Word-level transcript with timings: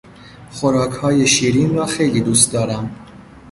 خوراکهای 0.51 1.27
شیرین 1.27 1.73
را 1.75 1.85
خیلی 1.85 2.21
دوست 2.21 2.53
دارم. 2.53 2.91